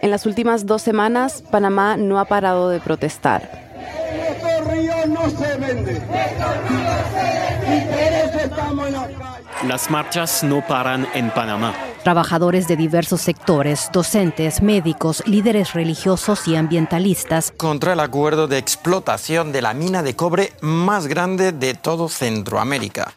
[0.00, 3.68] En las últimas dos semanas, Panamá no ha parado de protestar.
[5.08, 6.02] no se vende.
[9.66, 11.74] Las marchas no paran en Panamá.
[12.04, 17.52] Trabajadores de diversos sectores, docentes, médicos, líderes religiosos y ambientalistas.
[17.56, 23.12] Contra el acuerdo de explotación de la mina de cobre más grande de todo Centroamérica.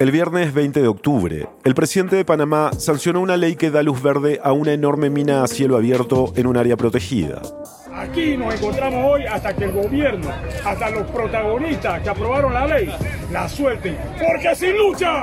[0.00, 4.02] El viernes 20 de octubre, el presidente de Panamá sancionó una ley que da luz
[4.02, 7.40] verde a una enorme mina a cielo abierto en un área protegida.
[7.94, 10.28] Aquí nos encontramos hoy hasta que el gobierno,
[10.64, 12.90] hasta los protagonistas que aprobaron la ley,
[13.30, 15.22] la suelten, porque sin lucha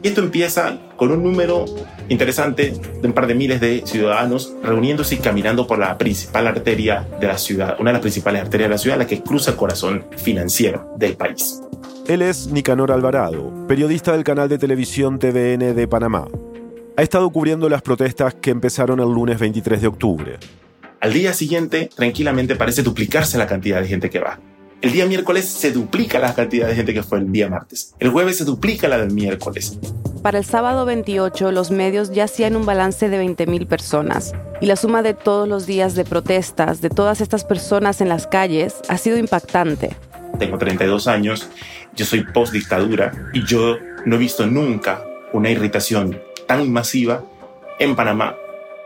[0.00, 1.64] Y esto empieza con un número
[2.08, 7.04] interesante de un par de miles de ciudadanos reuniéndose y caminando por la principal arteria
[7.20, 9.56] de la ciudad, una de las principales arterias de la ciudad, la que cruza el
[9.56, 11.60] corazón financiero del país.
[12.10, 16.26] Él es Nicanor Alvarado, periodista del canal de televisión TVN de Panamá.
[16.96, 20.38] Ha estado cubriendo las protestas que empezaron el lunes 23 de octubre.
[21.00, 24.40] Al día siguiente, tranquilamente parece duplicarse la cantidad de gente que va.
[24.80, 27.94] El día miércoles se duplica la cantidad de gente que fue el día martes.
[28.00, 29.78] El jueves se duplica la del miércoles.
[30.20, 34.32] Para el sábado 28, los medios ya hacían un balance de 20.000 personas.
[34.60, 38.26] Y la suma de todos los días de protestas, de todas estas personas en las
[38.26, 39.96] calles, ha sido impactante.
[40.40, 41.50] Tengo 32 años
[41.94, 47.24] yo soy post dictadura y yo no he visto nunca una irritación tan masiva
[47.78, 48.36] en Panamá.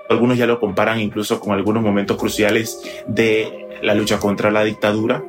[0.08, 5.22] Algunos ya lo comparan incluso con algunos momentos cruciales de la lucha contra la dictadura.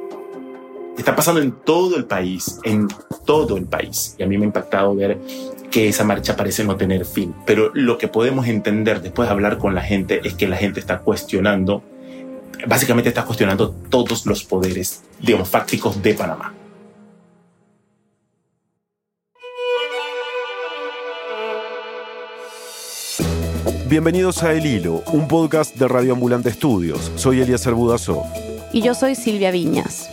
[0.98, 2.88] Está pasando en todo el país, en
[3.26, 4.16] todo el país.
[4.18, 5.18] Y a mí me ha impactado ver
[5.72, 7.34] que esa marcha parece no tener fin.
[7.46, 10.80] Pero lo que podemos entender después de hablar con la gente es que la gente
[10.80, 11.84] está cuestionando,
[12.66, 16.54] básicamente está cuestionando todos los poderes, digamos, fácticos de Panamá.
[23.88, 27.12] Bienvenidos a El Hilo, un podcast de Radio Ambulante Estudios.
[27.18, 28.24] Soy Eliezer Budasov.
[28.74, 30.10] Y yo soy Silvia Viñas.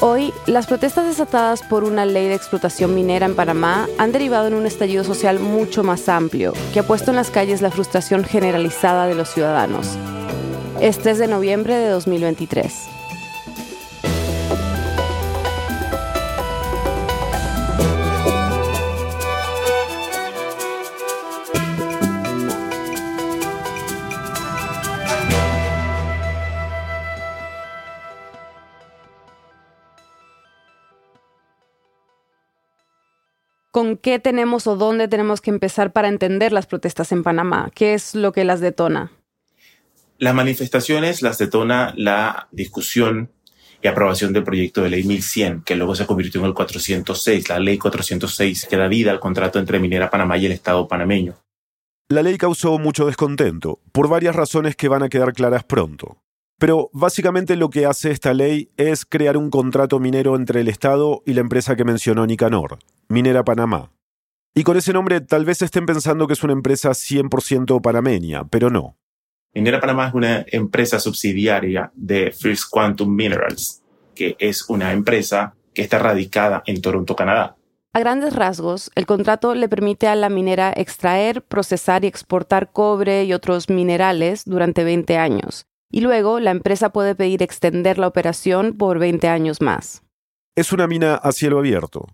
[0.00, 4.54] Hoy, las protestas desatadas por una ley de explotación minera en Panamá han derivado en
[4.54, 9.06] un estallido social mucho más amplio, que ha puesto en las calles la frustración generalizada
[9.06, 9.86] de los ciudadanos.
[10.78, 12.99] Es de noviembre de 2023.
[34.00, 37.70] Qué tenemos o dónde tenemos que empezar para entender las protestas en Panamá?
[37.74, 39.12] ¿Qué es lo que las detona?
[40.18, 43.30] Las manifestaciones las detona la discusión
[43.82, 47.58] y aprobación del proyecto de ley 1100, que luego se convirtió en el 406, la
[47.58, 51.36] ley 406 que da vida al contrato entre Minera Panamá y el Estado panameño.
[52.08, 56.18] La ley causó mucho descontento, por varias razones que van a quedar claras pronto.
[56.60, 61.22] Pero básicamente lo que hace esta ley es crear un contrato minero entre el Estado
[61.24, 62.78] y la empresa que mencionó Nicanor,
[63.08, 63.92] Minera Panamá.
[64.54, 68.68] Y con ese nombre tal vez estén pensando que es una empresa 100% panameña, pero
[68.68, 68.98] no.
[69.54, 73.80] Minera Panamá es una empresa subsidiaria de First Quantum Minerals,
[74.14, 77.56] que es una empresa que está radicada en Toronto, Canadá.
[77.94, 83.24] A grandes rasgos, el contrato le permite a la minera extraer, procesar y exportar cobre
[83.24, 88.76] y otros minerales durante 20 años, y luego la empresa puede pedir extender la operación
[88.76, 90.02] por 20 años más.
[90.56, 92.06] Es una mina a cielo abierto.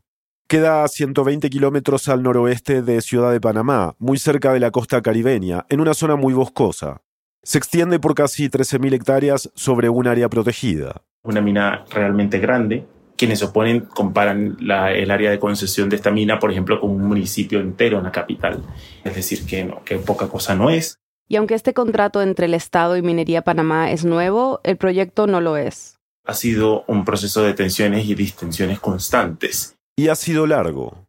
[0.48, 5.02] Queda a 120 kilómetros al noroeste de Ciudad de Panamá, muy cerca de la costa
[5.02, 7.02] caribeña, en una zona muy boscosa.
[7.42, 11.02] Se extiende por casi 13.000 hectáreas sobre un área protegida.
[11.24, 12.86] Una mina realmente grande.
[13.16, 17.02] Quienes se oponen comparan el área de concesión de esta mina, por ejemplo, con un
[17.08, 18.62] municipio entero en la capital.
[19.02, 21.00] Es decir, que, no, que poca cosa no es.
[21.28, 25.40] Y aunque este contrato entre el Estado y Minería Panamá es nuevo, el proyecto no
[25.40, 25.98] lo es.
[26.24, 29.76] Ha sido un proceso de tensiones y distensiones constantes.
[29.96, 31.04] Y ha sido largo.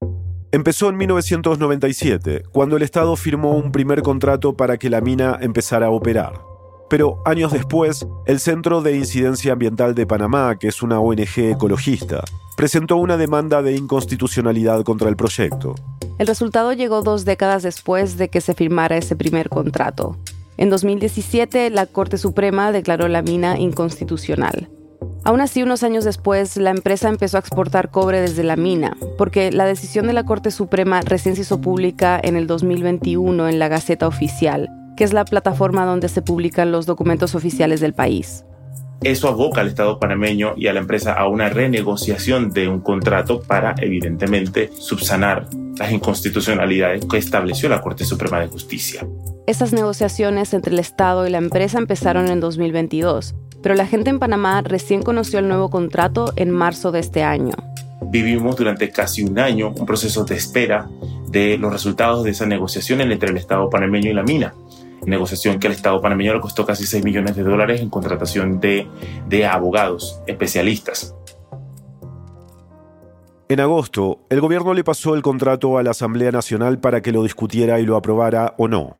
[0.52, 5.88] Empezó en 1997, cuando el Estado firmó un primer contrato para que la mina empezara
[5.88, 6.42] a operar.
[6.90, 12.24] Pero años después, el Centro de Incidencia Ambiental de Panamá, que es una ONG ecologista,
[12.56, 15.76] presentó una demanda de inconstitucionalidad contra el proyecto.
[16.18, 20.18] El resultado llegó dos décadas después de que se firmara ese primer contrato.
[20.58, 24.70] En 2017, la Corte Suprema declaró la mina inconstitucional.
[25.24, 29.52] Aún así, unos años después, la empresa empezó a exportar cobre desde la mina, porque
[29.52, 33.68] la decisión de la Corte Suprema recién se hizo pública en el 2021 en la
[33.68, 38.44] Gaceta Oficial, que es la plataforma donde se publican los documentos oficiales del país.
[39.04, 43.42] Eso aboca al Estado panameño y a la empresa a una renegociación de un contrato
[43.42, 45.48] para, evidentemente, subsanar
[45.78, 49.08] las inconstitucionalidades que estableció la Corte Suprema de Justicia.
[49.46, 54.20] Esas negociaciones entre el Estado y la empresa empezaron en 2022, pero la gente en
[54.20, 57.54] Panamá recién conoció el nuevo contrato en marzo de este año.
[58.10, 60.88] Vivimos durante casi un año un proceso de espera
[61.30, 64.54] de los resultados de esa negociación entre el Estado panameño y la mina.
[65.06, 68.88] Negociación que al Estado panameño le costó casi 6 millones de dólares en contratación de,
[69.28, 71.16] de abogados especialistas.
[73.50, 77.24] En agosto, el gobierno le pasó el contrato a la Asamblea Nacional para que lo
[77.24, 79.00] discutiera y lo aprobara o no.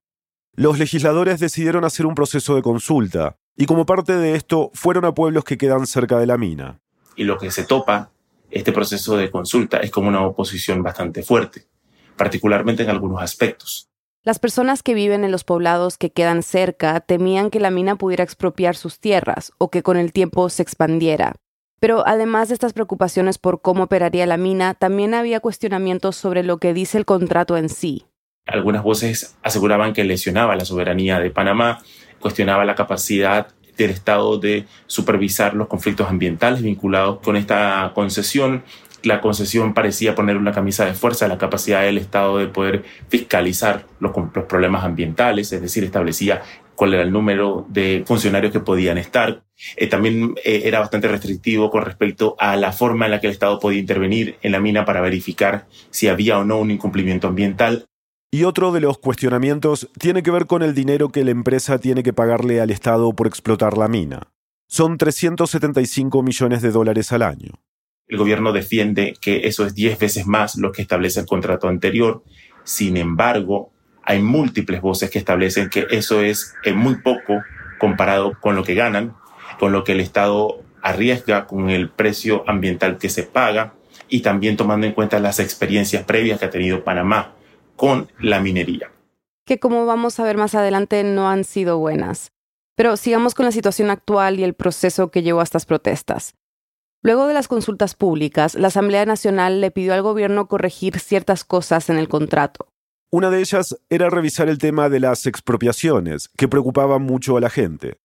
[0.56, 5.14] Los legisladores decidieron hacer un proceso de consulta, y como parte de esto fueron a
[5.14, 6.80] pueblos que quedan cerca de la mina.
[7.18, 8.12] Y lo que se topa
[8.50, 11.66] este proceso de consulta es como una oposición bastante fuerte,
[12.16, 13.90] particularmente en algunos aspectos.
[14.28, 18.26] Las personas que viven en los poblados que quedan cerca temían que la mina pudiera
[18.26, 21.38] expropiar sus tierras o que con el tiempo se expandiera.
[21.80, 26.58] Pero además de estas preocupaciones por cómo operaría la mina, también había cuestionamientos sobre lo
[26.58, 28.06] que dice el contrato en sí.
[28.46, 31.82] Algunas voces aseguraban que lesionaba la soberanía de Panamá,
[32.20, 33.48] cuestionaba la capacidad
[33.78, 38.66] del Estado de supervisar los conflictos ambientales vinculados con esta concesión.
[39.08, 42.84] La concesión parecía poner una camisa de fuerza a la capacidad del Estado de poder
[43.08, 44.12] fiscalizar los,
[44.50, 46.42] problemas ambientales, es decir, establecía
[46.76, 49.44] cuál era el número de funcionarios que podían estar.
[49.78, 53.34] Eh, también eh, era bastante restrictivo con respecto a la forma en la que el
[53.34, 57.86] Estado podía intervenir en la mina para verificar si había o no un incumplimiento ambiental.
[58.30, 62.04] Y otro de los cuestionamientos tiene que ver con el dinero que la empresa tiene
[62.04, 64.34] que pagarle al Estado por explotar la mina.
[64.68, 67.54] Son 375 millones de dólares al año.
[68.08, 72.24] El gobierno defiende que eso es 10 veces más lo que establece el contrato anterior.
[72.64, 73.72] Sin embargo,
[74.04, 77.42] hay múltiples voces que establecen que eso es eh, muy poco
[77.80, 79.16] comparado con lo que ganan,
[79.60, 83.74] con lo que el Estado arriesga, con el precio ambiental que se paga
[84.08, 87.34] y también tomando en cuenta las experiencias previas que ha tenido Panamá
[87.76, 88.92] con la minería.
[89.46, 92.32] Que como vamos a ver más adelante no han sido buenas.
[92.76, 96.36] Pero sigamos con la situación actual y el proceso que llevó a estas protestas.
[97.04, 101.90] Luego de las consultas públicas, la Asamblea Nacional le pidió al gobierno corregir ciertas cosas
[101.90, 102.68] en el contrato.
[103.10, 107.50] Una de ellas era revisar el tema de las expropiaciones, que preocupaban mucho a la
[107.50, 107.98] gente.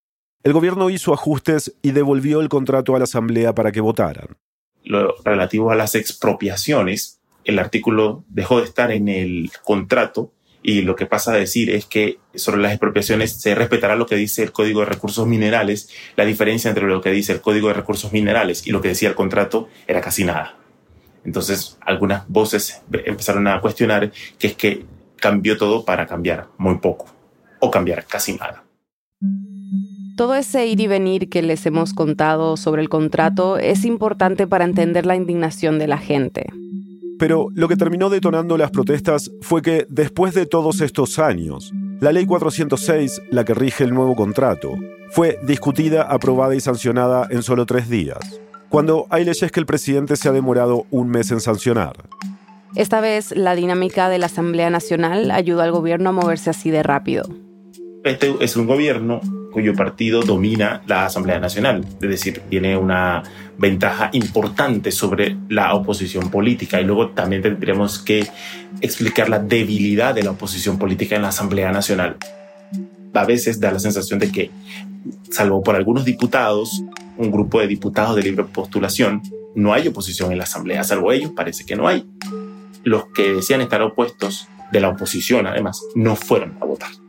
[0.43, 4.37] El gobierno hizo ajustes y devolvió el contrato a la Asamblea para que votaran.
[4.83, 10.31] Lo relativo a las expropiaciones, el artículo dejó de estar en el contrato
[10.63, 14.15] y lo que pasa a decir es que sobre las expropiaciones se respetará lo que
[14.15, 15.89] dice el Código de Recursos Minerales.
[16.15, 19.09] La diferencia entre lo que dice el Código de Recursos Minerales y lo que decía
[19.09, 20.57] el contrato era casi nada.
[21.25, 24.85] Entonces, algunas voces empezaron a cuestionar que es que
[25.17, 27.13] cambió todo para cambiar muy poco
[27.59, 28.63] o cambiar casi nada.
[30.15, 34.63] Todo ese ir y venir que les hemos contado sobre el contrato es importante para
[34.63, 36.47] entender la indignación de la gente.
[37.19, 42.11] Pero lo que terminó detonando las protestas fue que, después de todos estos años, la
[42.11, 44.75] Ley 406, la que rige el nuevo contrato,
[45.11, 50.15] fue discutida, aprobada y sancionada en solo tres días, cuando hay leyes que el presidente
[50.15, 51.93] se ha demorado un mes en sancionar.
[52.75, 56.81] Esta vez la dinámica de la Asamblea Nacional ayudó al gobierno a moverse así de
[56.81, 57.23] rápido.
[58.03, 59.21] Este es un gobierno
[59.53, 63.23] cuyo partido domina la Asamblea Nacional, es decir, tiene una
[63.57, 68.27] ventaja importante sobre la oposición política y luego también tendremos que
[68.81, 72.17] explicar la debilidad de la oposición política en la Asamblea Nacional.
[73.13, 74.49] A veces da la sensación de que,
[75.29, 76.83] salvo por algunos diputados,
[77.17, 79.21] un grupo de diputados de libre postulación,
[79.55, 82.05] no hay oposición en la Asamblea, salvo ellos, parece que no hay
[82.83, 87.02] los que decían estar opuestos de la oposición, además, no fueron a votar.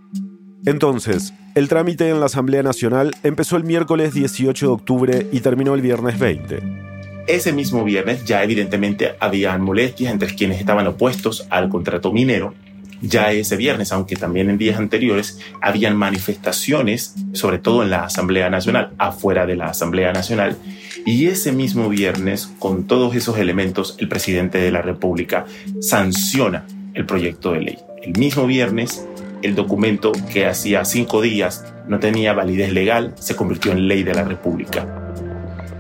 [0.67, 5.75] Entonces, el trámite en la Asamblea Nacional empezó el miércoles 18 de octubre y terminó
[5.75, 6.85] el viernes 20.
[7.27, 12.55] Ese mismo viernes ya evidentemente había molestias entre quienes estaban opuestos al contrato minero.
[13.03, 18.49] Ya ese viernes, aunque también en días anteriores, habían manifestaciones, sobre todo en la Asamblea
[18.49, 20.57] Nacional, afuera de la Asamblea Nacional,
[21.05, 25.45] y ese mismo viernes, con todos esos elementos, el presidente de la República
[25.81, 27.79] sanciona el proyecto de ley.
[28.03, 29.07] El mismo viernes,
[29.45, 34.15] el documento que hacía cinco días no tenía validez legal se convirtió en ley de
[34.15, 35.13] la República.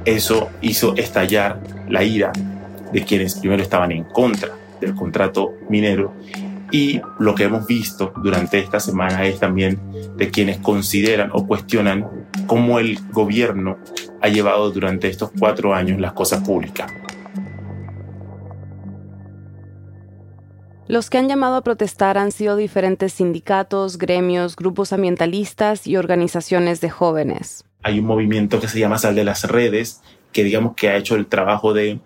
[0.04, 2.30] Eso hizo estallar la ira
[2.92, 4.50] de quienes primero estaban en contra
[4.82, 6.12] del contrato minero
[6.70, 9.80] y lo que hemos visto durante esta semana es también
[10.14, 12.06] de quienes consideran o cuestionan
[12.46, 13.78] cómo el gobierno
[14.20, 16.92] ha llevado durante estos cuatro años las cosas públicas.
[20.86, 26.82] Los que han llamado a protestar han sido diferentes sindicatos, gremios, grupos ambientalistas y organizaciones
[26.82, 27.64] de jóvenes.
[27.82, 31.16] Hay un movimiento que se llama Sal de las Redes, que digamos que ha hecho
[31.16, 32.00] el trabajo de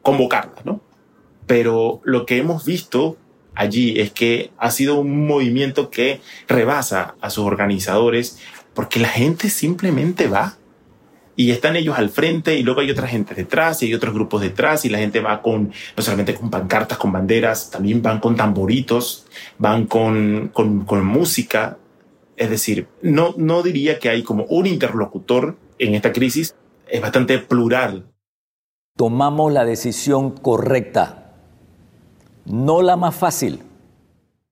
[0.00, 0.80] convocarlas, ¿no?
[1.46, 3.18] Pero lo que hemos visto
[3.54, 8.38] allí es que ha sido un movimiento que rebasa a sus organizadores
[8.72, 10.56] porque la gente simplemente va
[11.34, 14.42] y están ellos al frente y luego hay otra gente detrás y hay otros grupos
[14.42, 18.36] detrás y la gente va con, no solamente con pancartas, con banderas, también van con
[18.36, 19.26] tamboritos,
[19.58, 21.78] van con, con, con música.
[22.36, 26.54] Es decir, no, no diría que hay como un interlocutor en esta crisis,
[26.86, 28.06] es bastante plural.
[28.96, 31.34] Tomamos la decisión correcta,
[32.44, 33.60] no la más fácil.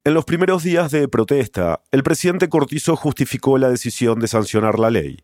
[0.03, 4.89] En los primeros días de protesta, el presidente Cortizo justificó la decisión de sancionar la
[4.89, 5.19] ley.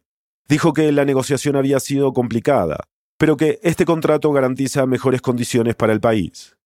[0.49, 2.85] Dijo que la negociación había sido complicada,
[3.19, 6.57] pero que este contrato garantiza mejores condiciones para el país.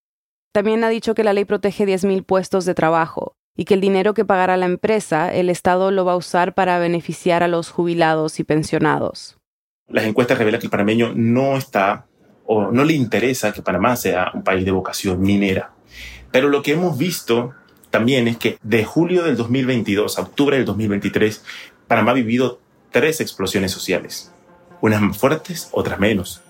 [0.53, 4.13] También ha dicho que la ley protege 10.000 puestos de trabajo y que el dinero
[4.13, 8.39] que pagará la empresa, el Estado lo va a usar para beneficiar a los jubilados
[8.39, 9.39] y pensionados.
[9.89, 12.07] Las encuestas revelan que el panameño no está
[12.45, 15.73] o no le interesa que Panamá sea un país de vocación minera.
[16.31, 17.55] Pero lo que hemos visto
[17.91, 21.45] también es que de julio del 2022 a octubre del 2023,
[21.87, 24.33] Panamá ha vivido tres explosiones sociales,
[24.81, 26.43] unas más fuertes, otras menos.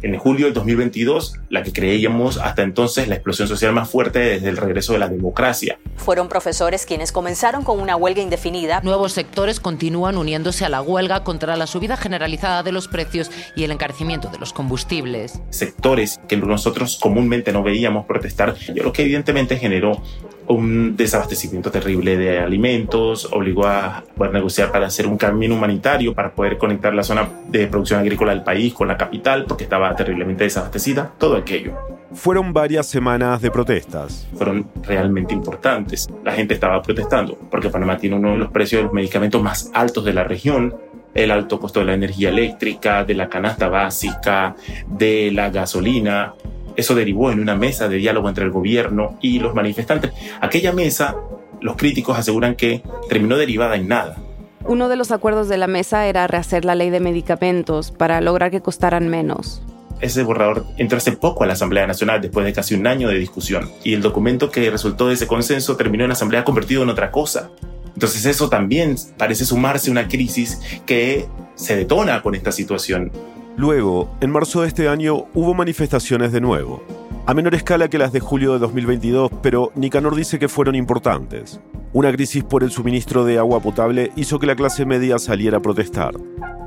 [0.00, 4.48] En julio del 2022, la que creíamos hasta entonces la explosión social más fuerte desde
[4.48, 5.80] el regreso de la democracia.
[5.96, 8.80] Fueron profesores quienes comenzaron con una huelga indefinida.
[8.84, 13.64] Nuevos sectores continúan uniéndose a la huelga contra la subida generalizada de los precios y
[13.64, 15.40] el encarecimiento de los combustibles.
[15.50, 20.00] Sectores que nosotros comúnmente no veíamos protestar, lo que evidentemente generó
[20.48, 26.32] un desabastecimiento terrible de alimentos, obligó a poder negociar para hacer un camino humanitario para
[26.32, 30.44] poder conectar la zona de producción agrícola del país con la capital porque estaba terriblemente
[30.44, 31.76] desabastecida, todo aquello.
[32.12, 34.26] Fueron varias semanas de protestas.
[34.34, 36.08] Fueron realmente importantes.
[36.24, 39.70] La gente estaba protestando porque Panamá tiene uno de los precios de los medicamentos más
[39.74, 40.74] altos de la región,
[41.14, 46.34] el alto costo de la energía eléctrica, de la canasta básica, de la gasolina,
[46.78, 50.12] eso derivó en una mesa de diálogo entre el gobierno y los manifestantes.
[50.40, 51.16] Aquella mesa,
[51.60, 54.16] los críticos aseguran que terminó derivada en nada.
[54.64, 58.52] Uno de los acuerdos de la mesa era rehacer la ley de medicamentos para lograr
[58.52, 59.60] que costaran menos.
[60.00, 63.18] Ese borrador entró hace poco a la Asamblea Nacional después de casi un año de
[63.18, 66.90] discusión y el documento que resultó de ese consenso terminó en la Asamblea convertido en
[66.90, 67.50] otra cosa.
[67.94, 73.10] Entonces eso también parece sumarse a una crisis que se detona con esta situación.
[73.58, 76.80] Luego, en marzo de este año, hubo manifestaciones de nuevo.
[77.26, 81.58] A menor escala que las de julio de 2022, pero Nicanor dice que fueron importantes.
[81.92, 85.60] Una crisis por el suministro de agua potable hizo que la clase media saliera a
[85.60, 86.14] protestar.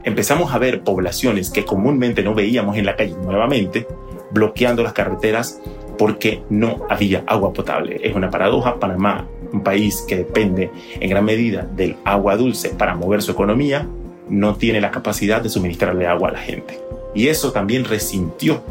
[0.03, 3.87] Empezamos a ver poblaciones que comúnmente no veíamos en la calle nuevamente,
[4.31, 5.61] bloqueando las carreteras
[5.97, 8.01] porque no había agua potable.
[8.03, 8.81] Es una paradoja.
[8.81, 10.69] Panamá, un país que depende
[10.99, 13.87] en gran medida del agua dulce para mover su economía,
[14.31, 16.79] no tiene la capacidad de suministrarle agua a la gente.
[17.13, 18.63] Y eso también resintió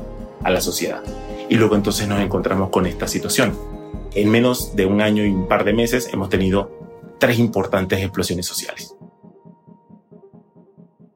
[0.42, 1.02] a la sociedad.
[1.50, 3.52] Y luego entonces nos encontramos con esta situación.
[4.14, 6.70] En menos de un año y un par de meses hemos tenido
[7.18, 8.96] tres importantes explosiones sociales.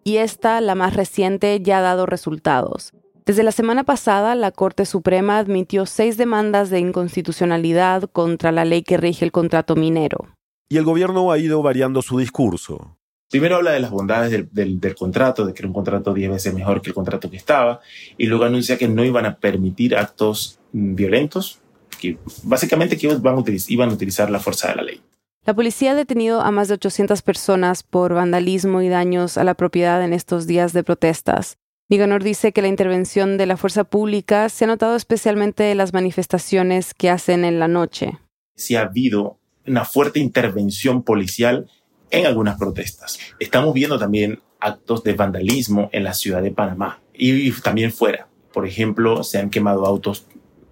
[0.05, 2.93] Y esta, la más reciente, ya ha dado resultados.
[3.25, 8.83] Desde la semana pasada, la Corte Suprema admitió seis demandas de inconstitucionalidad contra la ley
[8.83, 10.29] que rige el contrato minero.
[10.69, 12.99] Y el gobierno ha ido variando su discurso.
[13.35, 16.81] Primero habla de las bondades del, contrato, de que era un contrato 10 veces mejor
[16.81, 17.81] que el contrato que estaba,
[18.17, 21.59] y luego anuncia que no iban a permitir actos mm, violentos,
[22.01, 25.01] que básicamente que iban a, utilizar, iban a utilizar la fuerza de la ley.
[25.45, 29.55] La policía ha detenido a más de 800 personas por vandalismo y daños a la
[29.55, 31.59] propiedad en estos días de protestas.
[31.89, 35.93] Niganor dice que la intervención de la fuerza pública se ha notado especialmente en las
[35.93, 38.17] manifestaciones que hacen en la noche.
[38.55, 41.69] Sí ha habido una fuerte intervención policial
[42.15, 43.19] en algunas protestas.
[43.39, 48.29] Estamos viendo también actos de vandalismo en la ciudad de Panamá y también fuera.
[48.53, 50.27] Por ejemplo, se han quemado autos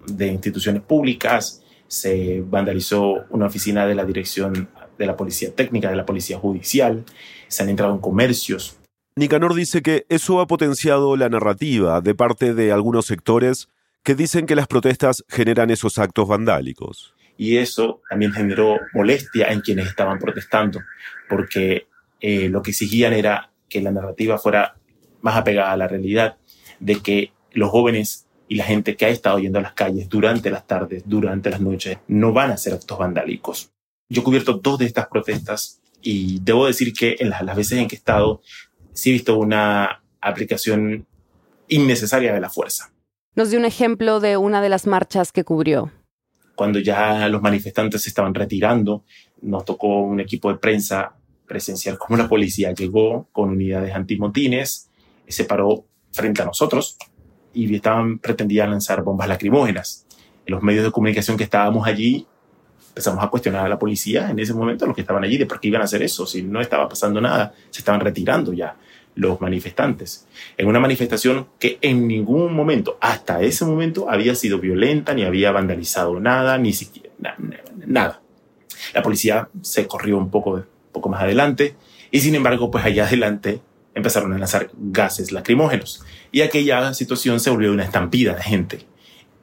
[0.06, 4.68] de instituciones públicas, se vandalizó una oficina de la dirección
[4.98, 7.04] de la policía técnica, de la policía judicial,
[7.48, 8.76] se han entrado en comercios.
[9.16, 13.68] Nicanor dice que eso ha potenciado la narrativa de parte de algunos sectores
[14.04, 19.60] que dicen que las protestas generan esos actos vandálicos y eso también generó molestia en
[19.60, 20.80] quienes estaban protestando,
[21.28, 21.86] porque
[22.20, 24.76] eh, lo que exigían era que la narrativa fuera
[25.22, 26.36] más apegada a la realidad,
[26.78, 30.50] de que los jóvenes y la gente que ha estado yendo a las calles durante
[30.50, 33.70] las tardes, durante las noches, no van a hacer actos vandálicos.
[34.08, 37.78] Yo he cubierto dos de estas protestas y debo decir que en las, las veces
[37.78, 38.42] en que he estado,
[38.92, 41.06] sí he visto una aplicación
[41.68, 42.92] innecesaria de la fuerza.
[43.34, 45.90] Nos dio un ejemplo de una de las marchas que cubrió
[46.54, 49.04] cuando ya los manifestantes se estaban retirando,
[49.42, 51.14] nos tocó un equipo de prensa
[51.46, 54.90] presenciar cómo la policía llegó con unidades antimotines,
[55.26, 56.96] se paró frente a nosotros
[57.52, 60.06] y estaban, pretendían lanzar bombas lacrimógenas.
[60.46, 62.26] Los medios de comunicación que estábamos allí
[62.88, 65.60] empezamos a cuestionar a la policía en ese momento, los que estaban allí, de por
[65.60, 68.76] qué iban a hacer eso, si no estaba pasando nada, se estaban retirando ya
[69.14, 70.26] los manifestantes.
[70.56, 75.52] En una manifestación que en ningún momento, hasta ese momento, había sido violenta, ni había
[75.52, 77.10] vandalizado nada, ni siquiera
[77.86, 78.20] nada.
[78.94, 81.76] La policía se corrió un poco, poco más adelante
[82.10, 83.60] y sin embargo, pues allá adelante
[83.94, 88.86] empezaron a lanzar gases lacrimógenos y aquella situación se volvió una estampida de gente.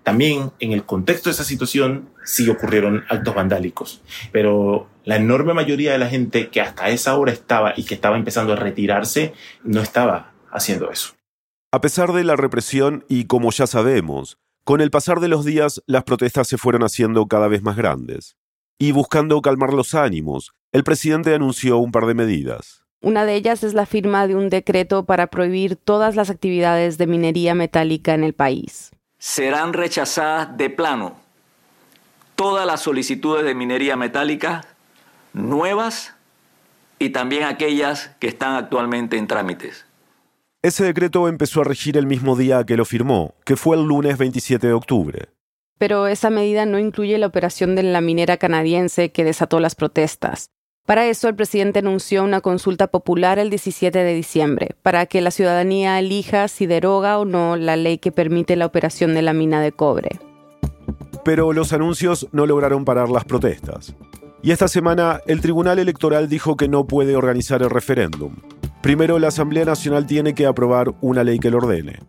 [0.03, 4.01] También en el contexto de esa situación sí ocurrieron actos vandálicos,
[4.31, 8.17] pero la enorme mayoría de la gente que hasta esa hora estaba y que estaba
[8.17, 11.13] empezando a retirarse no estaba haciendo eso.
[11.71, 15.81] A pesar de la represión y como ya sabemos, con el pasar de los días
[15.85, 18.37] las protestas se fueron haciendo cada vez más grandes.
[18.79, 22.83] Y buscando calmar los ánimos, el presidente anunció un par de medidas.
[23.01, 27.07] Una de ellas es la firma de un decreto para prohibir todas las actividades de
[27.07, 28.91] minería metálica en el país.
[29.19, 31.17] Serán rechazadas de plano
[32.35, 34.63] todas las solicitudes de minería metálica
[35.33, 36.13] nuevas
[36.97, 39.85] y también aquellas que están actualmente en trámites.
[40.61, 44.17] Ese decreto empezó a regir el mismo día que lo firmó, que fue el lunes
[44.17, 45.29] 27 de octubre.
[45.77, 50.49] Pero esa medida no incluye la operación de la minera canadiense que desató las protestas.
[50.89, 55.29] Para eso, el presidente anunció una consulta popular el 17 de diciembre, para que la
[55.29, 59.62] ciudadanía elija si deroga o no la ley que permite la operación de la mina
[59.62, 60.19] de cobre.
[61.24, 63.93] Pero los anuncios no lograron parar las protestas.
[64.41, 68.38] Y esta semana el Tribunal Electoral dijo que no puede organizar el referéndum.
[68.81, 72.00] Primero la Asamblea Nacional tiene que aprobar una ley que lo ordene.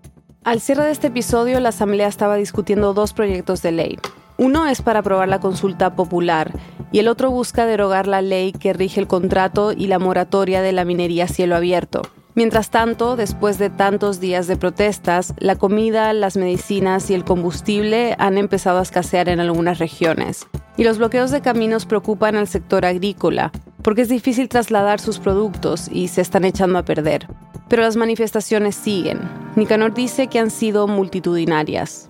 [0.43, 3.99] Al cierre de este episodio, la Asamblea estaba discutiendo dos proyectos de ley.
[4.39, 6.51] Uno es para aprobar la consulta popular
[6.93, 10.73] y el otro busca derogar la ley que rige el contrato y la moratoria de
[10.73, 12.03] la minería a cielo abierto.
[12.35, 18.15] Mientras tanto, después de tantos días de protestas, la comida, las medicinas y el combustible
[18.19, 20.47] han empezado a escasear en algunas regiones.
[20.77, 23.51] Y los bloqueos de caminos preocupan al sector agrícola,
[23.83, 27.27] porque es difícil trasladar sus productos y se están echando a perder.
[27.69, 29.21] Pero las manifestaciones siguen.
[29.57, 32.09] Nicanor dice que han sido multitudinarias.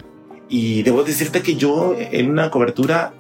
[0.49, 3.15] Y debo decirte que yo en una cobertura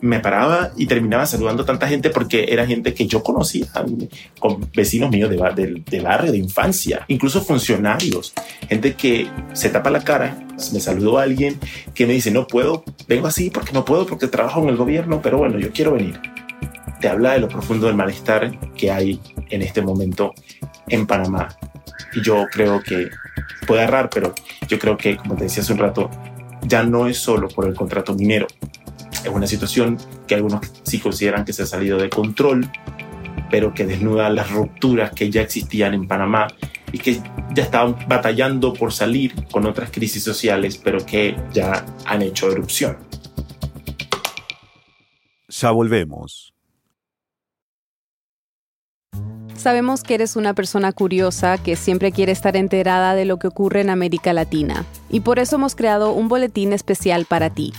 [0.00, 3.66] me paraba y terminaba saludando a tanta gente porque era gente que yo conocía,
[4.38, 8.32] con vecinos míos de, barrio, de infancia, incluso funcionarios,
[8.68, 10.38] gente que se tapa la cara,
[10.72, 11.58] me saludó a alguien
[11.94, 15.20] que me dice, no puedo, vengo así porque no puedo, porque trabajo en el gobierno,
[15.22, 16.20] pero bueno, yo quiero venir.
[17.00, 20.34] Te habla de lo profundo del malestar que hay en este momento
[20.88, 21.48] en Panamá.
[22.12, 23.08] Y yo creo que,
[23.68, 24.34] puede errar, pero
[24.66, 26.10] yo creo que, como te decía hace un rato,
[26.62, 28.46] ya no es solo por el contrato minero.
[29.28, 32.70] Es una situación que algunos sí consideran que se ha salido de control,
[33.50, 36.46] pero que desnuda las rupturas que ya existían en Panamá
[36.92, 37.20] y que
[37.52, 42.96] ya estaban batallando por salir con otras crisis sociales, pero que ya han hecho erupción.
[45.48, 46.54] Ya volvemos.
[49.56, 53.82] Sabemos que eres una persona curiosa que siempre quiere estar enterada de lo que ocurre
[53.82, 57.74] en América Latina y por eso hemos creado un boletín especial para ti.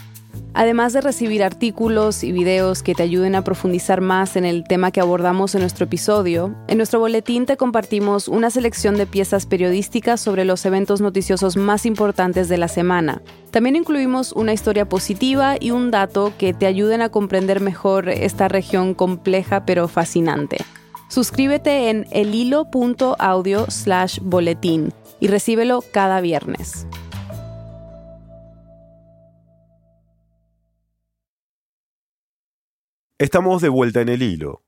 [0.59, 4.91] Además de recibir artículos y videos que te ayuden a profundizar más en el tema
[4.91, 10.19] que abordamos en nuestro episodio, en nuestro boletín te compartimos una selección de piezas periodísticas
[10.19, 13.21] sobre los eventos noticiosos más importantes de la semana.
[13.51, 18.49] También incluimos una historia positiva y un dato que te ayuden a comprender mejor esta
[18.49, 20.57] región compleja pero fascinante.
[21.07, 24.91] Suscríbete en elhilo.audio slash boletín
[25.21, 26.85] y recíbelo cada viernes.
[33.19, 34.63] Estamos de vuelta en el hilo.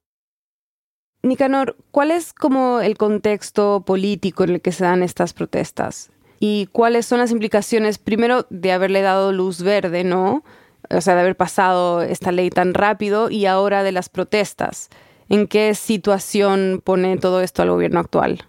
[1.24, 6.12] Nicanor, ¿cuál es como el contexto político en el que se dan estas protestas?
[6.38, 10.44] ¿Y cuáles son las implicaciones, primero, de haberle dado luz verde, ¿no?
[10.90, 14.90] O sea, de haber pasado esta ley tan rápido y ahora de las protestas.
[15.30, 18.44] ¿En qué situación pone todo esto al gobierno actual?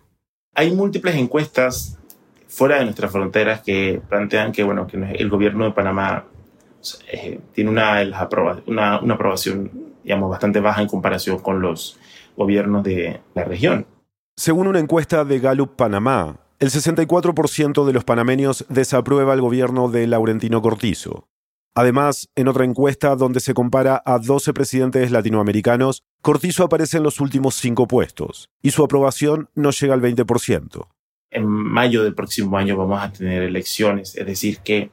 [0.57, 1.97] Hay múltiples encuestas
[2.49, 6.27] fuera de nuestras fronteras que plantean que, bueno, que el gobierno de Panamá
[7.07, 8.03] eh, tiene una,
[8.67, 11.99] una, una aprobación digamos, bastante baja en comparación con los
[12.37, 13.87] gobiernos de la región.
[14.37, 20.07] Según una encuesta de Gallup Panamá, el 64% de los panameños desaprueba el gobierno de
[20.07, 21.29] Laurentino Cortizo.
[21.75, 27.19] Además, en otra encuesta donde se compara a 12 presidentes latinoamericanos, Cortizo aparece en los
[27.21, 30.87] últimos cinco puestos y su aprobación no llega al 20%.
[31.31, 34.91] En mayo del próximo año vamos a tener elecciones, es decir, que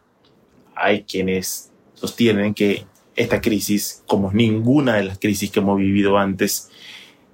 [0.73, 2.85] hay quienes sostienen que
[3.19, 6.69] esta crisis, como ninguna de las crisis que hemos vivido antes,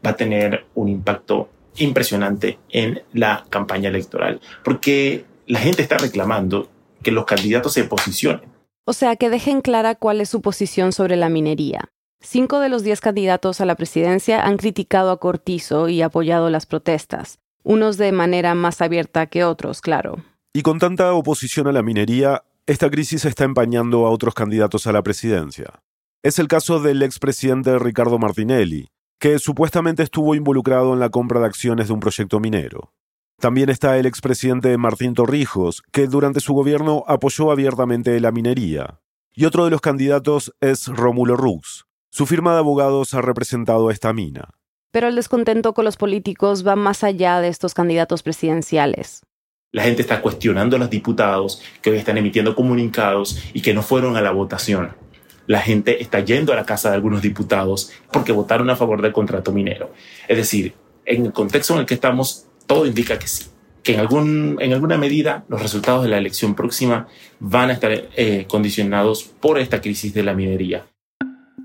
[0.06, 6.70] va a tener un impacto impresionante en la campaña electoral, porque la gente está reclamando
[7.02, 11.16] que los candidatos se posicionen o sea, que dejen clara cuál es su posición sobre
[11.16, 11.90] la minería.
[12.22, 16.66] cinco de los diez candidatos a la presidencia han criticado a Cortizo y apoyado las
[16.66, 20.24] protestas, unos de manera más abierta que otros, claro.
[20.54, 24.92] Y con tanta oposición a la minería, esta crisis está empañando a otros candidatos a
[24.92, 25.84] la presidencia.
[26.24, 28.88] Es el caso del expresidente Ricardo Martinelli,
[29.20, 32.92] que supuestamente estuvo involucrado en la compra de acciones de un proyecto minero.
[33.40, 39.00] También está el expresidente Martín Torrijos, que durante su gobierno apoyó abiertamente la minería.
[39.36, 41.86] Y otro de los candidatos es Rómulo Rux.
[42.10, 44.50] Su firma de abogados ha representado a esta mina.
[44.92, 49.22] Pero el descontento con los políticos va más allá de estos candidatos presidenciales.
[49.76, 53.82] La gente está cuestionando a los diputados que hoy están emitiendo comunicados y que no
[53.82, 54.94] fueron a la votación.
[55.48, 59.12] La gente está yendo a la casa de algunos diputados porque votaron a favor del
[59.12, 59.92] contrato minero.
[60.30, 63.48] Es decir, en el contexto en el que estamos, todo indica que sí,
[63.84, 67.10] que en, algún, en alguna medida los resultados de la elección próxima
[67.42, 70.86] van a estar eh, condicionados por esta crisis de la minería.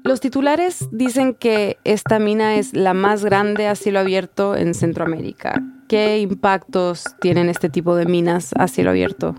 [0.02, 5.62] Los titulares dicen que esta mina es la más grande a cielo abierto en Centroamérica.
[5.88, 9.34] ¿Qué impactos tienen este tipo de minas a cielo abierto?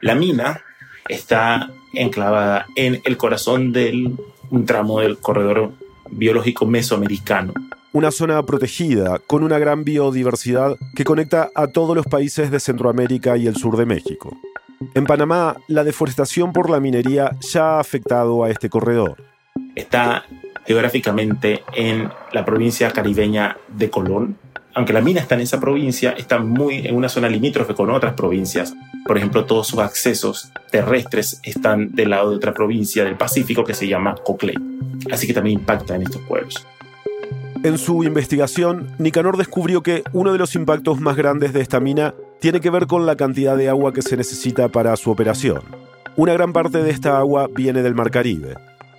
[0.00, 0.62] La mina
[1.08, 4.10] está enclavada en el corazón de
[4.50, 5.72] un tramo del corredor
[6.10, 7.52] biológico mesoamericano
[7.92, 13.36] una zona protegida con una gran biodiversidad que conecta a todos los países de Centroamérica
[13.36, 14.36] y el sur de México.
[14.94, 19.29] En Panamá, la deforestación por la minería ya ha afectado a este corredor.
[19.74, 20.24] Está
[20.66, 24.36] geográficamente en la provincia caribeña de Colón.
[24.74, 28.14] Aunque la mina está en esa provincia, está muy en una zona limítrofe con otras
[28.14, 28.74] provincias.
[29.04, 33.74] Por ejemplo, todos sus accesos terrestres están del lado de otra provincia del Pacífico que
[33.74, 34.54] se llama Coclé.
[35.10, 36.66] Así que también impacta en estos pueblos.
[37.62, 42.14] En su investigación, Nicanor descubrió que uno de los impactos más grandes de esta mina
[42.40, 45.62] tiene que ver con la cantidad de agua que se necesita para su operación.
[46.16, 48.54] Una gran parte de esta agua viene del Mar Caribe.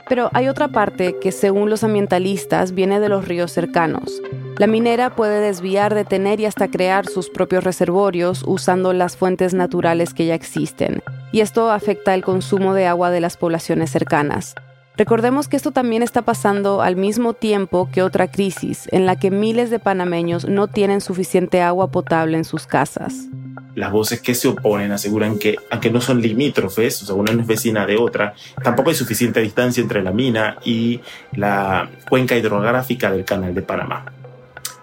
[0.08, 4.22] Pero hay otra parte que, según los ambientalistas, viene de los ríos cercanos.
[4.58, 10.14] La minera puede desviar, detener y hasta crear sus propios reservorios usando las fuentes naturales
[10.14, 11.02] que ya existen.
[11.32, 14.56] Y esto afecta el consumo de agua de las poblaciones cercanas.
[14.98, 19.32] Recordemos que esto también está pasando al mismo tiempo que otra crisis en la que
[19.32, 23.28] miles de panameños no tienen suficiente agua potable en sus casas.
[23.76, 27.42] Las voces que se oponen aseguran que, aunque no son limítrofes, o sea, una no
[27.42, 31.00] es vecina de otra, tampoco hay suficiente distancia entre la mina y
[31.34, 34.06] la cuenca hidrográfica del Canal de Panamá.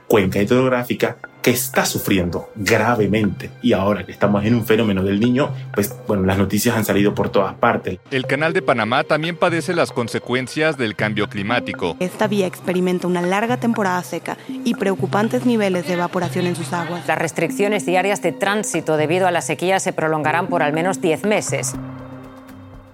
[0.09, 3.51] Cuenca hidrográfica que está sufriendo gravemente.
[3.63, 7.15] Y ahora que estamos en un fenómeno del niño, pues bueno, las noticias han salido
[7.15, 7.99] por todas partes.
[8.11, 11.97] El canal de Panamá también padece las consecuencias del cambio climático.
[12.01, 17.07] Esta vía experimenta una larga temporada seca y preocupantes niveles de evaporación en sus aguas.
[17.07, 21.25] Las restricciones diarias de tránsito debido a la sequía se prolongarán por al menos 10
[21.25, 21.75] meses.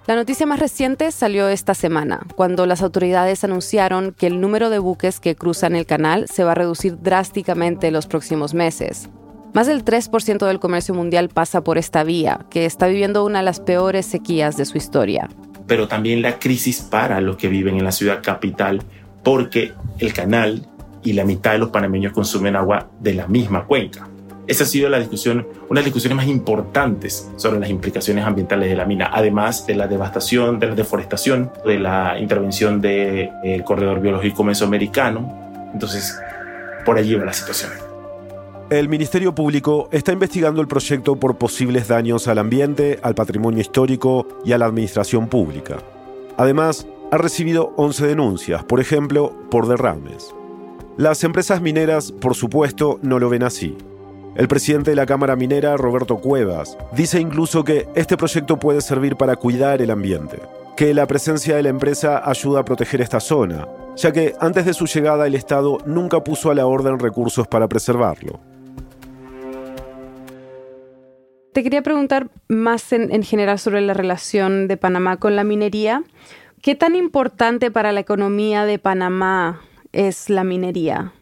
[0.07, 4.79] La noticia más reciente salió esta semana, cuando las autoridades anunciaron que el número de
[4.79, 9.09] buques que cruzan el canal se va a reducir drásticamente en los próximos meses.
[9.55, 13.47] Más del 3% del comercio mundial pasa por esta vía, que está viviendo una de
[13.47, 15.31] las peores sequías de su historia.
[15.67, 18.83] Pero también la crisis para los que viven en la ciudad capital,
[19.23, 20.69] porque el canal
[21.03, 24.07] y la mitad de los panameños consumen agua de la misma cuenca.
[24.47, 28.69] Esa ha sido la discusión, una de las discusiones más importantes sobre las implicaciones ambientales
[28.69, 33.31] de la mina, además de la devastación, de la deforestación, de la intervención del
[33.65, 35.71] corredor biológico mesoamericano.
[35.73, 36.19] Entonces,
[36.85, 37.73] por allí va la situación.
[38.71, 44.27] El Ministerio Público está investigando el proyecto por posibles daños al ambiente, al patrimonio histórico
[44.45, 45.79] y a la administración pública.
[46.37, 50.35] Además, ha recibido 11 denuncias, por ejemplo, por derrames.
[50.97, 53.77] Las empresas mineras, por supuesto, no lo ven así.
[54.37, 59.15] El presidente de la Cámara Minera, Roberto Cuevas, dice incluso que este proyecto puede servir
[59.15, 60.41] para cuidar el ambiente,
[60.77, 64.75] que la presencia de la empresa ayuda a proteger esta zona, ya que antes de
[64.75, 68.41] su llegada el Estado nunca puso a la orden recursos para preservarlo.
[71.53, 76.03] Te quería preguntar más en, general sobre la relación de Panamá con la minería.
[76.61, 79.61] ¿Qué tan importante para la economía de Panamá
[79.93, 81.13] es la minería?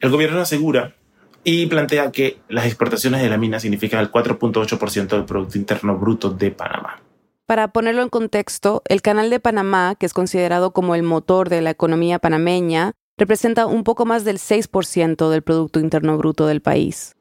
[0.00, 0.97] El gobierno asegura
[1.44, 6.30] y plantea que las exportaciones de la mina significan el 4.8% del Producto Interno Bruto
[6.30, 7.00] de Panamá.
[7.46, 11.62] Para ponerlo en contexto, el Canal de Panamá, que es considerado como el motor de
[11.62, 17.14] la economía panameña, representa un poco más del 6% del Producto Interno Bruto del país.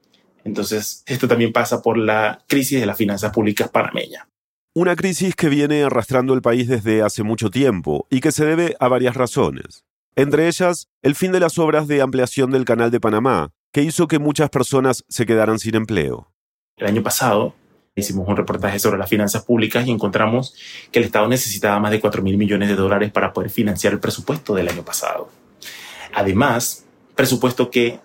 [0.44, 4.26] Entonces, esto también pasa por la crisis de las finanzas públicas panameñas.
[4.74, 8.76] Una crisis que viene arrastrando el país desde hace mucho tiempo y que se debe
[8.80, 9.86] a varias razones.
[10.16, 14.08] Entre ellas, el fin de las obras de ampliación del Canal de Panamá, que hizo
[14.08, 16.32] que muchas personas se quedaran sin empleo.
[16.78, 17.54] El año pasado
[17.96, 20.56] Hicimos un reportaje sobre las finanzas públicas y encontramos
[20.92, 24.00] que el Estado necesitaba más de 4 mil millones de dólares para poder financiar el
[24.00, 25.30] presupuesto del año pasado.
[26.14, 26.86] Además,
[27.16, 28.00] presupuesto que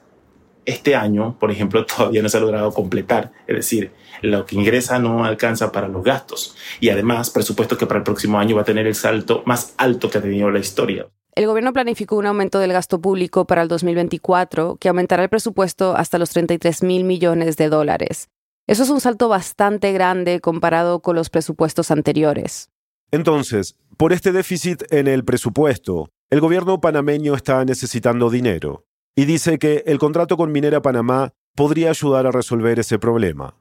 [0.64, 3.32] este año, por ejemplo, todavía no se ha logrado completar.
[3.46, 6.54] Es decir, lo que ingresa no alcanza para los gastos.
[6.80, 10.10] Y además, presupuesto que para el próximo año va a tener el salto más alto
[10.10, 11.06] que ha tenido la historia.
[11.34, 15.96] El gobierno planificó un aumento del gasto público para el 2024 que aumentará el presupuesto
[15.96, 18.28] hasta los 33 mil millones de dólares.
[18.66, 22.70] Eso es un salto bastante grande comparado con los presupuestos anteriores.
[23.10, 28.84] Entonces, por este déficit en el presupuesto, el gobierno panameño está necesitando dinero
[29.16, 33.56] y dice que el contrato con Minera Panamá podría ayudar a resolver ese problema.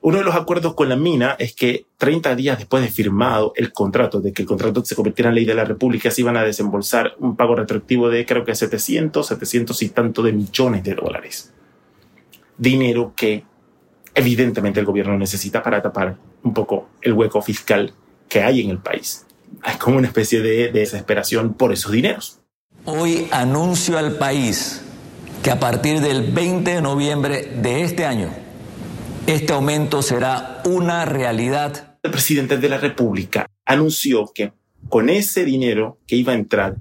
[0.00, 3.72] Uno de los acuerdos con la mina es que 30 días después de firmado el
[3.72, 6.44] contrato, de que el contrato se convirtiera en ley de la República, se iban a
[6.44, 11.52] desembolsar un pago retroactivo de creo que 700, 700 y tanto de millones de dólares.
[12.56, 13.44] Dinero que
[14.14, 17.92] evidentemente el gobierno necesita para tapar un poco el hueco fiscal
[18.28, 19.26] que hay en el país.
[19.62, 22.40] Hay como una especie de desesperación por esos dineros.
[22.84, 24.82] Hoy anuncio al país
[25.42, 28.30] que a partir del 20 de noviembre de este año,
[29.26, 31.98] este aumento será una realidad.
[32.02, 34.52] El presidente de la República anunció que
[34.88, 36.76] con ese dinero que iba a entrar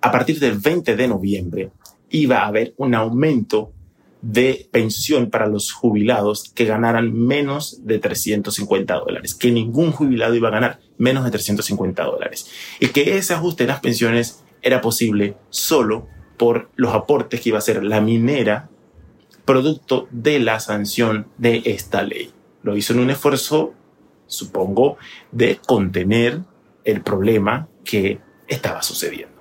[0.00, 1.70] a partir del 20 de noviembre
[2.10, 3.72] iba a haber un aumento
[4.22, 10.48] de pensión para los jubilados que ganaran menos de 350 dólares, que ningún jubilado iba
[10.48, 15.36] a ganar menos de 350 dólares y que ese ajuste de las pensiones era posible
[15.48, 18.68] solo por los aportes que iba a hacer la minera
[19.50, 22.30] producto de la sanción de esta ley.
[22.62, 23.74] Lo hizo en un esfuerzo,
[24.26, 24.96] supongo,
[25.32, 26.42] de contener
[26.84, 29.40] el problema que estaba sucediendo.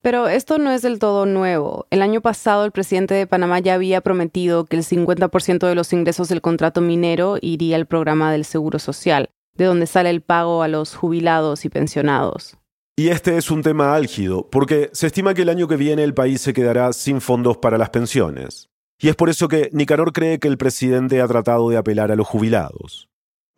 [0.00, 1.88] Pero esto no es del todo nuevo.
[1.90, 5.92] El año pasado el presidente de Panamá ya había prometido que el 50% de los
[5.92, 10.62] ingresos del contrato minero iría al programa del Seguro Social, de donde sale el pago
[10.62, 12.56] a los jubilados y pensionados.
[12.96, 16.14] Y este es un tema álgido, porque se estima que el año que viene el
[16.14, 18.68] país se quedará sin fondos para las pensiones.
[19.00, 22.16] Y es por eso que Nicanor cree que el presidente ha tratado de apelar a
[22.16, 23.08] los jubilados.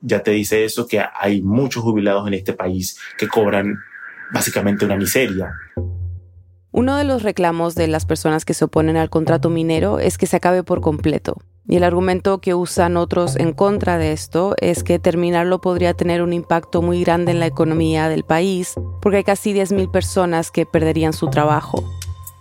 [0.02, 3.78] Ya te dice eso, que hay muchos jubilados en este país que cobran
[4.32, 5.52] básicamente una miseria.
[6.72, 10.26] Uno de los reclamos de las personas que se oponen al contrato minero es que
[10.26, 11.36] se acabe por completo.
[11.66, 16.22] Y el argumento que usan otros en contra de esto es que terminarlo podría tener
[16.22, 20.66] un impacto muy grande en la economía del país, porque hay casi 10.000 personas que
[20.66, 21.99] perderían su trabajo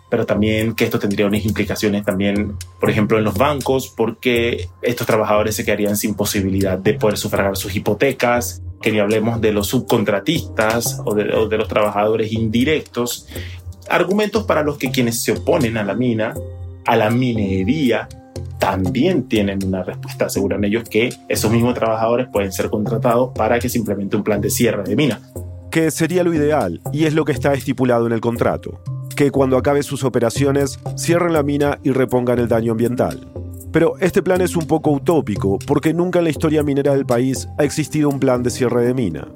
[0.09, 5.05] pero también que esto tendría unas implicaciones también, por ejemplo, en los bancos, porque estos
[5.05, 9.67] trabajadores se quedarían sin posibilidad de poder sufragar sus hipotecas, que ni hablemos de los
[9.67, 13.27] subcontratistas o de, o de los trabajadores indirectos.
[13.89, 16.33] Argumentos para los que quienes se oponen a la mina,
[16.85, 18.07] a la minería,
[18.57, 20.25] también tienen una respuesta.
[20.25, 24.41] Aseguran ellos que esos mismos trabajadores pueden ser contratados para que se implemente un plan
[24.41, 25.21] de cierre de mina.
[25.71, 28.81] Que sería lo ideal y es lo que está estipulado en el contrato
[29.19, 33.27] que cuando acabe sus operaciones cierren la mina y repongan el daño ambiental.
[33.69, 37.49] Pero este plan es un poco utópico porque nunca en la historia minera del país
[37.57, 39.27] ha existido un plan de cierre de mina.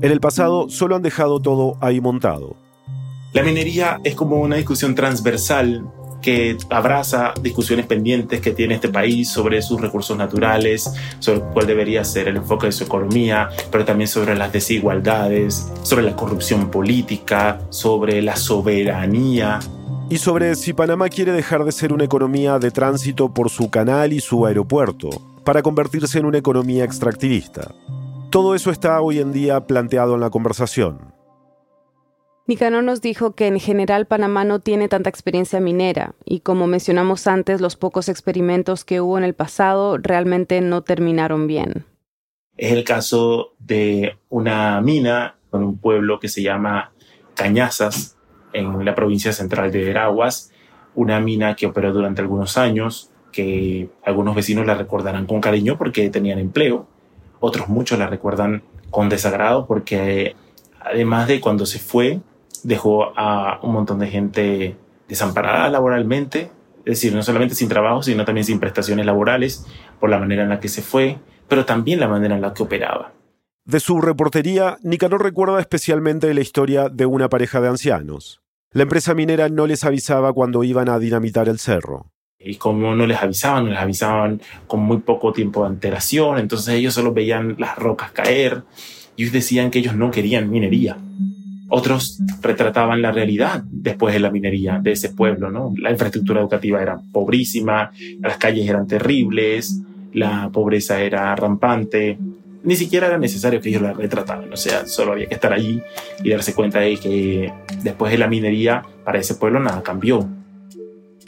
[0.00, 2.56] En el pasado solo han dejado todo ahí montado.
[3.34, 5.84] La minería es como una discusión transversal
[6.20, 12.04] que abraza discusiones pendientes que tiene este país sobre sus recursos naturales, sobre cuál debería
[12.04, 17.60] ser el enfoque de su economía, pero también sobre las desigualdades, sobre la corrupción política,
[17.70, 19.60] sobre la soberanía.
[20.08, 24.12] Y sobre si Panamá quiere dejar de ser una economía de tránsito por su canal
[24.12, 25.08] y su aeropuerto,
[25.44, 27.72] para convertirse en una economía extractivista.
[28.30, 31.09] Todo eso está hoy en día planteado en la conversación.
[32.50, 37.28] Nicanor nos dijo que en general Panamá no tiene tanta experiencia minera y como mencionamos
[37.28, 41.86] antes, los pocos experimentos que hubo en el pasado realmente no terminaron bien.
[42.56, 46.90] Es el caso de una mina con un pueblo que se llama
[47.36, 48.16] Cañazas
[48.52, 50.50] en la provincia central de Veraguas,
[50.96, 56.10] una mina que operó durante algunos años, que algunos vecinos la recordarán con cariño porque
[56.10, 56.88] tenían empleo,
[57.38, 60.34] otros muchos la recuerdan con desagrado porque
[60.80, 62.20] además de cuando se fue,
[62.62, 64.76] dejó a un montón de gente
[65.08, 69.66] desamparada laboralmente, es decir, no solamente sin trabajo, sino también sin prestaciones laborales
[69.98, 71.18] por la manera en la que se fue,
[71.48, 73.12] pero también la manera en la que operaba.
[73.64, 78.40] De su reportería, Nicanor recuerda especialmente la historia de una pareja de ancianos.
[78.72, 82.06] La empresa minera no les avisaba cuando iban a dinamitar el cerro.
[82.38, 86.74] Y como no les avisaban, no les avisaban con muy poco tiempo de antelación, entonces
[86.74, 88.62] ellos solo veían las rocas caer
[89.16, 90.96] y decían que ellos no querían minería.
[91.70, 95.72] Otros retrataban la realidad después de la minería de ese pueblo, ¿no?
[95.78, 99.80] La infraestructura educativa era pobrísima, las calles eran terribles,
[100.12, 102.18] la pobreza era rampante,
[102.62, 105.80] ni siquiera era necesario que ellos la retrataran, o sea, solo había que estar allí
[106.22, 107.52] y darse cuenta de que
[107.82, 110.28] después de la minería para ese pueblo nada cambió.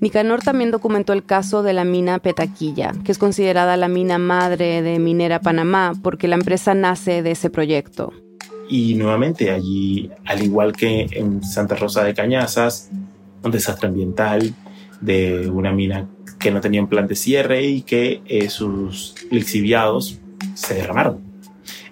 [0.00, 4.82] Nicanor también documentó el caso de la mina Petaquilla, que es considerada la mina madre
[4.82, 8.12] de Minera Panamá porque la empresa nace de ese proyecto.
[8.68, 12.90] Y nuevamente allí, al igual que en Santa Rosa de Cañazas,
[13.42, 14.54] un desastre ambiental
[15.00, 20.18] de una mina que no tenía un plan de cierre y que eh, sus lixiviados
[20.54, 21.20] se derramaron.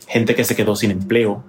[0.07, 1.45] Gente que se quedó sin empleo,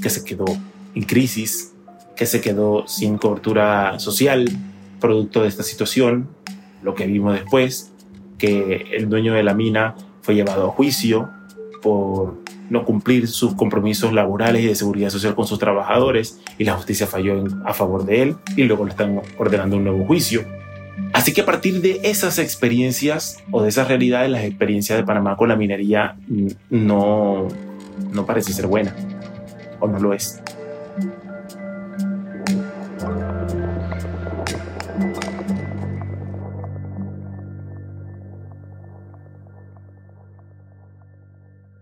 [0.00, 0.46] que se quedó
[0.94, 1.74] en crisis,
[2.16, 4.48] que se quedó sin cobertura social,
[5.00, 6.28] producto de esta situación,
[6.82, 7.92] lo que vimos después,
[8.38, 11.30] que el dueño de la mina fue llevado a juicio
[11.82, 12.38] por
[12.70, 17.06] no cumplir sus compromisos laborales y de seguridad social con sus trabajadores y la justicia
[17.06, 20.44] falló a favor de él y luego le están ordenando un nuevo juicio.
[21.12, 25.36] Así que a partir de esas experiencias o de esas realidades, la experiencia de Panamá
[25.36, 26.16] con la minería
[26.70, 27.48] no,
[28.12, 28.94] no parece ser buena
[29.80, 30.42] o no lo es.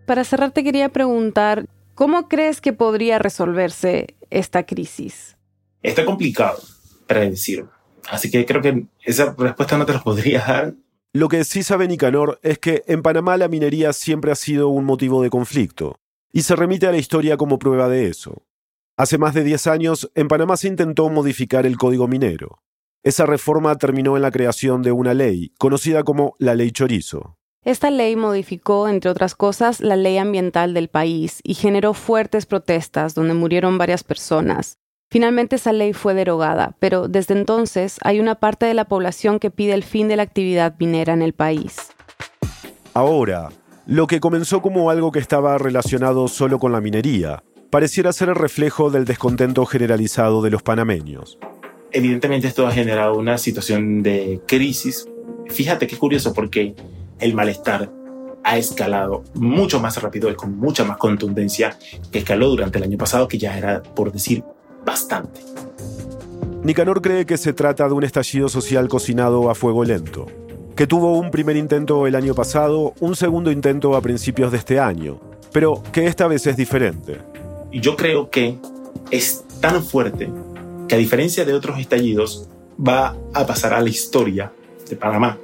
[0.07, 5.37] Para cerrar, te quería preguntar, ¿cómo crees que podría resolverse esta crisis?
[5.83, 6.59] Está complicado
[7.09, 7.67] predecir.
[8.09, 10.75] Así que creo que esa respuesta no te la podría dar.
[11.13, 14.85] Lo que sí sabe Nicanor es que en Panamá la minería siempre ha sido un
[14.85, 15.99] motivo de conflicto,
[16.33, 18.45] y se remite a la historia como prueba de eso.
[18.97, 22.63] Hace más de 10 años, en Panamá se intentó modificar el código minero.
[23.03, 27.39] Esa reforma terminó en la creación de una ley, conocida como la Ley Chorizo.
[27.67, 33.17] Esta ley modificó, entre otras cosas, la ley ambiental del país y generó fuertes protestas
[33.17, 34.79] donde murieron varias personas.
[35.11, 39.51] Finalmente esa ley fue derogada, pero desde entonces hay una parte de la población que
[39.51, 41.75] pide el fin de la actividad minera en el país.
[42.95, 43.49] Ahora,
[43.85, 48.37] lo que comenzó como algo que estaba relacionado solo con la minería, pareciera ser el
[48.37, 51.37] reflejo del descontento generalizado de los panameños.
[51.91, 55.09] Evidentemente esto ha generado una situación de crisis.
[55.49, 56.77] Fíjate qué curioso porque
[57.21, 57.91] el malestar
[58.45, 61.77] ha escalado mucho más rápido y con mucha más contundencia
[62.13, 64.45] que escaló durante el año pasado, que ya era, por decir,
[64.85, 65.41] bastante.
[66.63, 70.27] Nicanor cree que se trata de un estallido social cocinado a fuego lento,
[70.77, 74.79] que tuvo un primer intento el año pasado, un segundo intento a principios de este
[74.79, 75.21] año,
[75.53, 77.19] pero que esta vez es diferente.
[77.73, 78.59] Y yo creo que
[79.11, 80.31] es tan fuerte
[80.89, 82.49] que a diferencia de otros estallidos,
[82.79, 84.53] va a pasar a la historia
[84.89, 85.39] de Panamá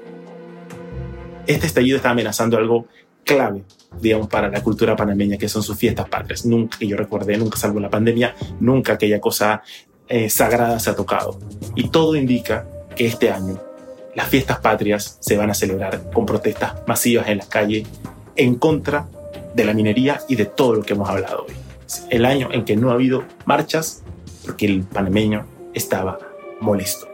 [1.46, 2.87] este estallido está amenazando algo
[3.24, 3.62] clave,
[4.00, 6.44] digamos, para la cultura panameña, que son sus fiestas patrias.
[6.44, 9.62] Nunca que yo recuerde, nunca salvo la pandemia, nunca aquella cosa
[10.09, 11.38] eh, sagrada se ha tocado.
[11.74, 13.61] Y todo indica que este año
[14.14, 17.88] las fiestas patrias se van a celebrar con protestas masivas en las calles
[18.37, 19.09] en contra
[19.55, 21.55] de la minería y de todo lo que hemos hablado hoy.
[22.11, 24.02] El año en que no ha habido marchas
[24.44, 26.18] porque el panameño estaba
[26.61, 27.12] molesto.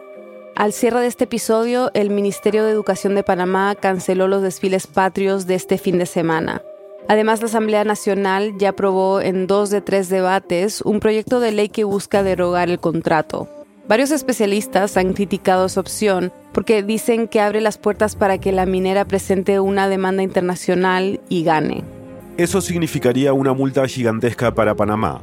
[0.59, 5.47] Al cierre de este episodio, el Ministerio de Educación de Panamá canceló los desfiles patrios
[5.47, 6.63] de este fin de semana.
[7.07, 11.69] Además, la Asamblea Nacional ya aprobó en dos de tres debates un proyecto de ley
[11.69, 13.49] que busca derogar el contrato.
[13.87, 18.67] Varios especialistas han criticado esa opción porque dicen que abre las puertas para que la
[18.67, 21.85] minera presente una demanda internacional y gane.
[22.37, 25.21] Eso significaría una multa gigantesca para Panamá,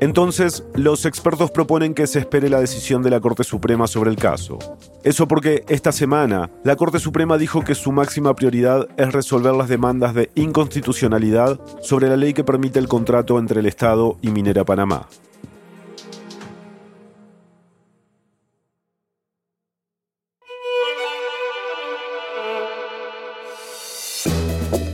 [0.00, 4.16] entonces, los expertos proponen que se espere la decisión de la Corte Suprema sobre el
[4.16, 4.58] caso.
[5.02, 9.68] Eso porque esta semana la Corte Suprema dijo que su máxima prioridad es resolver las
[9.68, 14.64] demandas de inconstitucionalidad sobre la ley que permite el contrato entre el Estado y Minera
[14.64, 15.06] Panamá.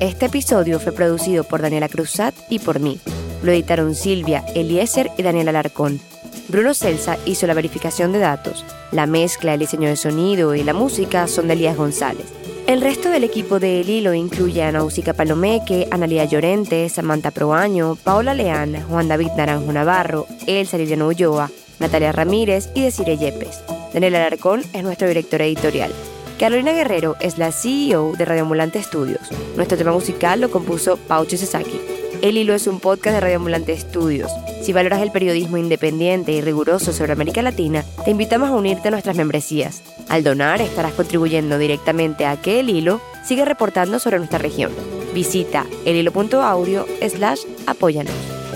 [0.00, 2.98] Este episodio fue producido por Daniela Cruzat y por mí.
[3.42, 6.00] Lo editaron Silvia, Eliezer y Daniel Alarcón.
[6.48, 8.64] Bruno Celsa hizo la verificación de datos.
[8.92, 12.24] La mezcla, el diseño de sonido y la música son de Elías González.
[12.66, 17.96] El resto del equipo de El Hilo incluye a Nausica Palomeque, Analia Llorente, Samantha Proaño,
[18.02, 23.60] Paola Leán, Juan David Naranjo Navarro, Elsa Liliano Ulloa, Natalia Ramírez y Desire Yepes.
[23.92, 25.92] Daniel Alarcón es nuestro director editorial.
[26.40, 29.20] Carolina Guerrero es la CEO de Radio Ambulante Studios.
[29.56, 31.78] Nuestro tema musical lo compuso Paucho Sasaki.
[32.22, 34.32] El Hilo es un podcast de Radio Ambulante Estudios.
[34.62, 38.90] Si valoras el periodismo independiente y riguroso sobre América Latina, te invitamos a unirte a
[38.90, 39.82] nuestras membresías.
[40.08, 44.72] Al donar, estarás contribuyendo directamente a que El Hilo siga reportando sobre nuestra región.
[45.12, 48.14] Visita elhilo.audio slash apóyanos.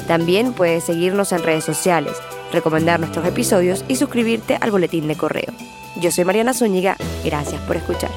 [0.09, 2.15] También puedes seguirnos en redes sociales,
[2.51, 5.53] recomendar nuestros episodios y suscribirte al boletín de correo.
[5.97, 8.11] Yo soy Mariana Zúñiga, gracias por escuchar.